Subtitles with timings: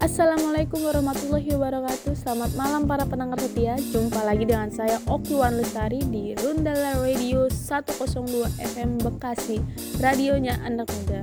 [0.00, 2.16] Assalamualaikum warahmatullahi wabarakatuh.
[2.16, 3.76] Selamat malam para pendengar setia.
[3.76, 9.60] Jumpa lagi dengan saya Oki Wan Lestari Di Rundala Radio 102 FM Bekasi
[10.00, 11.20] Radionya anak muda.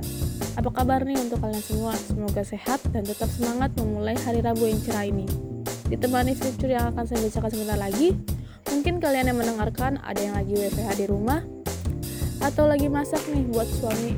[0.54, 1.90] Apa kabar nih untuk kalian semua?
[1.98, 5.26] Semoga sehat dan tetap semangat memulai hari Rabu yang cerah ini.
[5.90, 8.14] Ditemani fitur yang akan saya bacakan sebentar lagi.
[8.70, 11.42] Mungkin kalian yang mendengarkan ada yang lagi WFH di rumah
[12.38, 14.14] Atau lagi masak nih buat suami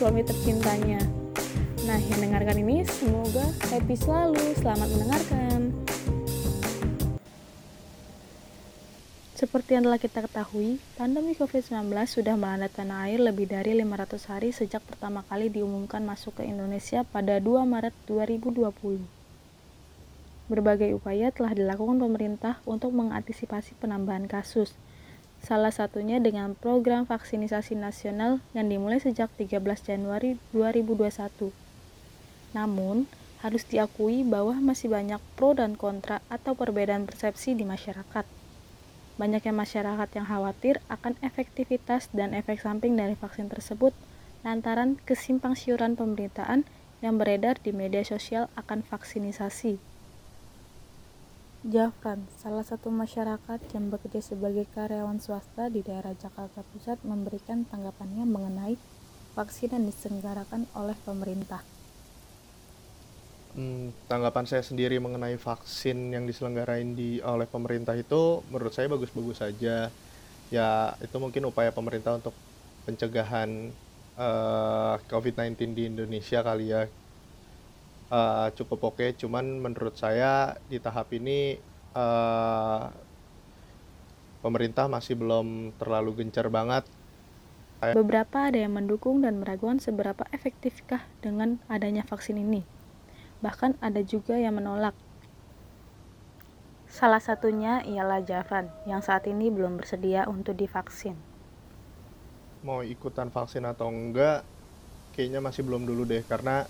[0.00, 1.19] suami tercintanya
[1.90, 4.38] Nah, yang mendengarkan ini semoga happy selalu.
[4.62, 5.74] Selamat mendengarkan.
[9.34, 14.54] Seperti yang telah kita ketahui, pandemi COVID-19 sudah melanda tanah air lebih dari 500 hari
[14.54, 18.70] sejak pertama kali diumumkan masuk ke Indonesia pada 2 Maret 2020.
[20.46, 24.78] Berbagai upaya telah dilakukan pemerintah untuk mengantisipasi penambahan kasus.
[25.42, 31.59] Salah satunya dengan program vaksinisasi nasional yang dimulai sejak 13 Januari 2021
[32.56, 38.28] namun, harus diakui bahwa masih banyak pro dan kontra atau perbedaan persepsi di masyarakat.
[39.16, 43.92] Banyaknya masyarakat yang khawatir akan efektivitas dan efek samping dari vaksin tersebut
[44.40, 46.64] lantaran kesimpang siuran pemberitaan
[47.04, 49.80] yang beredar di media sosial akan vaksinisasi.
[51.60, 58.24] Jafran, salah satu masyarakat yang bekerja sebagai karyawan swasta di daerah Jakarta Pusat memberikan tanggapannya
[58.24, 58.80] mengenai
[59.36, 61.60] vaksin yang diselenggarakan oleh pemerintah.
[63.60, 69.44] Hmm, tanggapan saya sendiri mengenai vaksin yang diselenggarain di oleh pemerintah itu menurut saya bagus-bagus
[69.44, 69.92] saja.
[70.48, 72.32] Ya, itu mungkin upaya pemerintah untuk
[72.88, 73.68] pencegahan
[74.16, 76.88] uh, eh, COVID-19 di Indonesia kali ya.
[78.08, 81.60] Uh, cukup oke, cuman menurut saya di tahap ini
[81.92, 82.88] uh,
[84.40, 86.88] pemerintah masih belum terlalu gencar banget.
[87.92, 92.79] Beberapa ada yang mendukung dan meragukan seberapa efektifkah dengan adanya vaksin ini
[93.40, 94.92] bahkan ada juga yang menolak.
[96.90, 101.14] Salah satunya ialah Javan, yang saat ini belum bersedia untuk divaksin.
[102.66, 104.42] Mau ikutan vaksin atau enggak,
[105.14, 106.66] kayaknya masih belum dulu deh, karena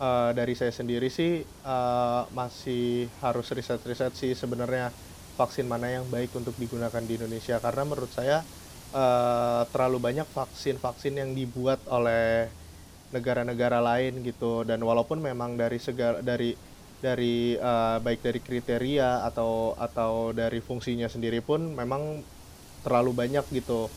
[0.00, 4.90] uh, dari saya sendiri sih uh, masih harus riset-riset sih sebenarnya
[5.36, 8.40] vaksin mana yang baik untuk digunakan di Indonesia, karena menurut saya
[8.96, 12.48] uh, terlalu banyak vaksin-vaksin yang dibuat oleh
[13.10, 16.54] negara-negara lain gitu dan walaupun memang dari segala dari
[17.00, 22.20] dari uh, baik dari kriteria atau atau dari fungsinya sendiri pun memang
[22.84, 23.88] terlalu banyak gitu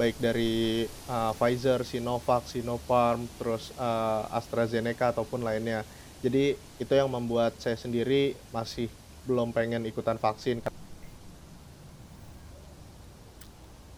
[0.00, 5.84] baik dari uh, Pfizer, Sinovac, Sinopharm, terus uh, AstraZeneca ataupun lainnya.
[6.24, 8.88] Jadi itu yang membuat saya sendiri masih
[9.28, 10.64] belum pengen ikutan vaksin.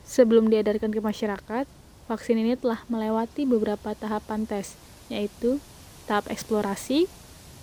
[0.05, 1.67] Sebelum diedarkan ke masyarakat,
[2.05, 4.77] vaksin ini telah melewati beberapa tahapan tes,
[5.09, 5.61] yaitu
[6.05, 7.09] tahap eksplorasi,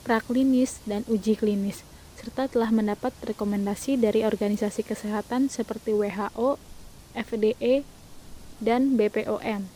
[0.02, 1.86] praklinis, dan uji klinis,
[2.18, 6.58] serta telah mendapat rekomendasi dari organisasi kesehatan seperti WHO,
[7.14, 7.86] FDA,
[8.62, 9.70] dan BPOM.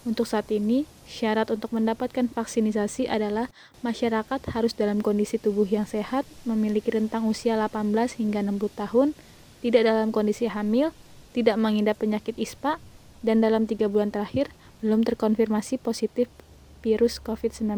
[0.00, 3.52] Untuk saat ini, syarat untuk mendapatkan vaksinisasi adalah
[3.84, 9.08] masyarakat harus dalam kondisi tubuh yang sehat, memiliki rentang usia 18 hingga 60 tahun,
[9.60, 10.96] tidak dalam kondisi hamil,
[11.36, 12.80] tidak mengidap penyakit ISPA,
[13.20, 14.48] dan dalam tiga bulan terakhir
[14.80, 16.28] belum terkonfirmasi positif
[16.80, 17.76] virus COVID-19.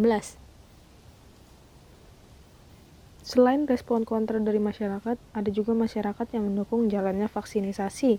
[3.22, 8.18] Selain respon kontra dari masyarakat, ada juga masyarakat yang mendukung jalannya vaksinisasi.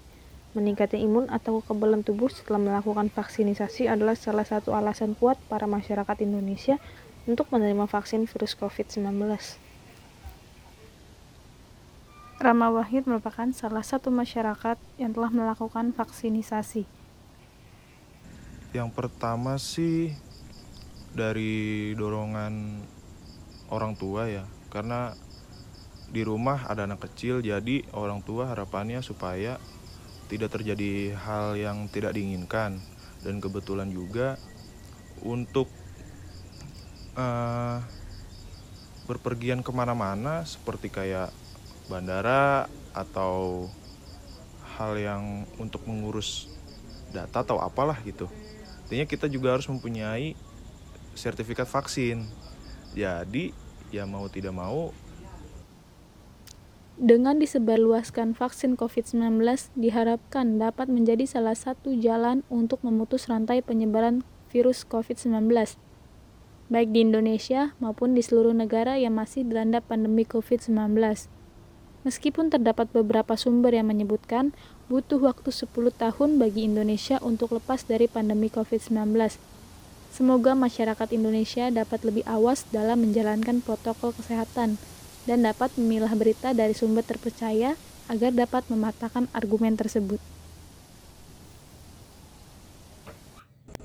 [0.55, 6.23] Meningkatnya imun atau kekebalan tubuh setelah melakukan vaksinisasi adalah salah satu alasan kuat para masyarakat
[6.23, 6.79] Indonesia
[7.27, 9.03] untuk menerima vaksin virus COVID-19.
[12.43, 17.02] Rama Wahid merupakan salah satu masyarakat yang telah melakukan vaksinisasi.
[18.73, 20.17] Yang pertama sih
[21.13, 22.81] dari dorongan
[23.69, 25.13] orang tua ya, karena
[26.09, 29.61] di rumah ada anak kecil jadi orang tua harapannya supaya
[30.25, 32.81] tidak terjadi hal yang tidak diinginkan.
[33.21, 34.41] Dan kebetulan juga
[35.21, 35.69] untuk
[37.13, 37.77] uh,
[39.05, 41.29] berpergian ke mana-mana seperti kayak
[41.93, 42.65] bandara
[42.97, 43.69] atau
[44.81, 46.49] hal yang untuk mengurus
[47.13, 48.25] data atau apalah gitu
[48.83, 50.35] artinya kita juga harus mempunyai
[51.15, 52.27] sertifikat vaksin
[52.93, 53.55] jadi
[53.89, 54.91] ya mau tidak mau
[56.93, 59.41] dengan disebarluaskan vaksin COVID-19
[59.73, 64.21] diharapkan dapat menjadi salah satu jalan untuk memutus rantai penyebaran
[64.53, 65.49] virus COVID-19
[66.73, 70.97] baik di Indonesia maupun di seluruh negara yang masih dilanda pandemi COVID-19.
[72.03, 74.51] Meskipun terdapat beberapa sumber yang menyebutkan
[74.93, 78.93] butuh waktu 10 tahun bagi Indonesia untuk lepas dari pandemi COVID-19.
[80.13, 84.77] Semoga masyarakat Indonesia dapat lebih awas dalam menjalankan protokol kesehatan
[85.25, 87.73] dan dapat memilah berita dari sumber terpercaya
[88.05, 90.21] agar dapat mematahkan argumen tersebut.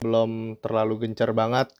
[0.05, 1.73] Belum terlalu gencar banget.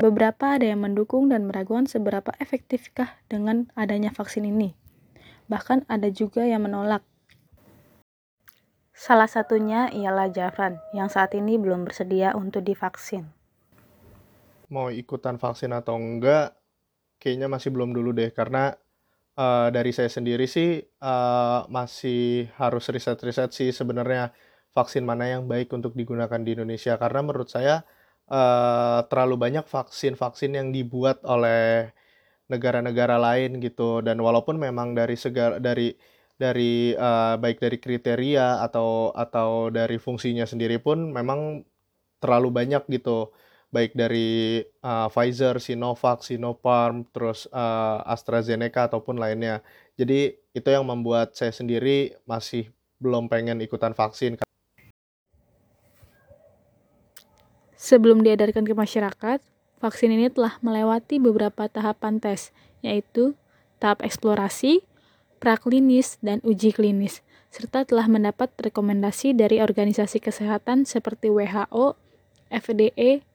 [0.00, 4.72] Beberapa ada yang mendukung dan meragukan seberapa efektifkah dengan adanya vaksin ini.
[5.52, 7.11] Bahkan ada juga yang menolak.
[8.92, 13.24] Salah satunya ialah Jafran, yang saat ini belum bersedia untuk divaksin.
[14.68, 16.52] Mau ikutan vaksin atau enggak,
[17.16, 18.76] kayaknya masih belum dulu deh, karena
[19.36, 24.32] uh, dari saya sendiri sih uh, masih harus riset-riset sih sebenarnya
[24.72, 26.96] vaksin mana yang baik untuk digunakan di Indonesia.
[26.96, 27.84] Karena menurut saya
[28.28, 31.92] uh, terlalu banyak vaksin-vaksin yang dibuat oleh
[32.48, 34.00] negara-negara lain gitu.
[34.04, 35.92] Dan walaupun memang dari segala dari
[36.42, 41.62] dari uh, baik dari kriteria atau atau dari fungsinya sendiri pun memang
[42.18, 43.30] terlalu banyak gitu
[43.72, 49.64] baik dari uh, Pfizer, Sinovac, Sinopharm, terus uh, AstraZeneca ataupun lainnya.
[49.96, 52.68] Jadi itu yang membuat saya sendiri masih
[53.00, 54.36] belum pengen ikutan vaksin.
[57.74, 59.40] Sebelum diedarkan ke masyarakat,
[59.82, 62.54] vaksin ini telah melewati beberapa tahapan tes,
[62.84, 63.34] yaitu
[63.82, 64.86] tahap eksplorasi,
[65.42, 71.98] praklinis, dan uji klinis, serta telah mendapat rekomendasi dari organisasi kesehatan seperti WHO,
[72.46, 73.26] FDA,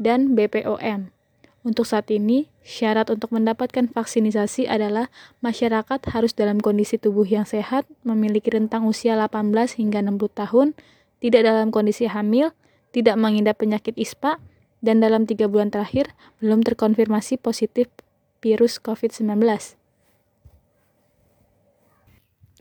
[0.00, 1.12] dan BPOM.
[1.64, 7.84] Untuk saat ini, syarat untuk mendapatkan vaksinisasi adalah masyarakat harus dalam kondisi tubuh yang sehat,
[8.04, 10.68] memiliki rentang usia 18 hingga 60 tahun,
[11.20, 12.52] tidak dalam kondisi hamil,
[12.92, 14.40] tidak mengidap penyakit ISPA,
[14.84, 16.12] dan dalam tiga bulan terakhir
[16.44, 17.88] belum terkonfirmasi positif
[18.44, 19.40] virus COVID-19.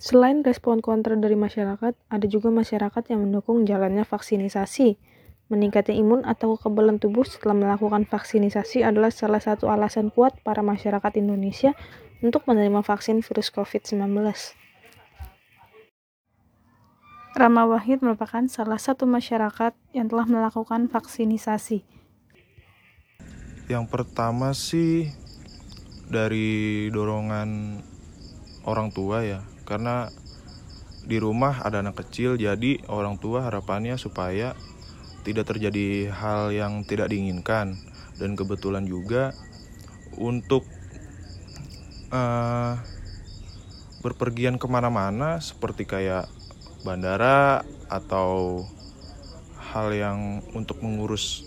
[0.03, 4.99] Selain respon kontra dari masyarakat, ada juga masyarakat yang mendukung jalannya vaksinisasi.
[5.47, 11.23] Meningkatnya imun atau kekebalan tubuh setelah melakukan vaksinisasi adalah salah satu alasan kuat para masyarakat
[11.23, 11.71] Indonesia
[12.19, 14.03] untuk menerima vaksin virus COVID-19.
[17.39, 21.87] Rama Wahid merupakan salah satu masyarakat yang telah melakukan vaksinisasi.
[23.71, 25.15] Yang pertama sih
[26.11, 27.79] dari dorongan
[28.67, 29.39] orang tua ya,
[29.73, 30.13] karena
[31.01, 34.53] di rumah ada anak kecil jadi orang tua harapannya supaya
[35.25, 37.73] tidak terjadi hal yang tidak diinginkan.
[38.21, 39.33] Dan kebetulan juga
[40.21, 40.61] untuk
[42.13, 42.77] uh,
[44.05, 46.29] berpergian ke mana-mana seperti kayak
[46.85, 48.61] bandara atau
[49.73, 51.41] hal yang untuk mengurus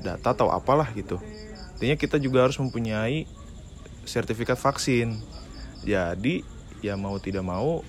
[0.00, 1.20] data atau apalah gitu.
[1.76, 3.28] Intinya kita juga harus mempunyai
[4.08, 5.20] sertifikat vaksin.
[5.84, 6.42] Jadi
[6.84, 7.84] ya mau tidak mau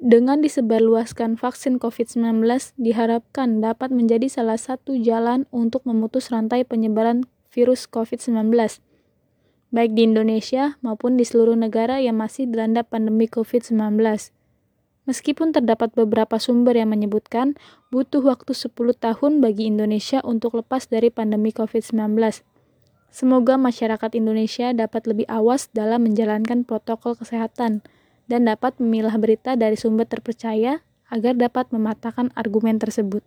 [0.00, 2.40] dengan disebarluaskan vaksin COVID-19
[2.80, 8.48] diharapkan dapat menjadi salah satu jalan untuk memutus rantai penyebaran virus COVID-19,
[9.68, 14.00] baik di Indonesia maupun di seluruh negara yang masih dilanda pandemi COVID-19.
[15.04, 17.60] Meskipun terdapat beberapa sumber yang menyebutkan
[17.92, 22.16] butuh waktu 10 tahun bagi Indonesia untuk lepas dari pandemi COVID-19.
[23.10, 27.82] Semoga masyarakat Indonesia dapat lebih awas dalam menjalankan protokol kesehatan
[28.30, 33.26] dan dapat memilah berita dari sumber terpercaya agar dapat mematahkan argumen tersebut.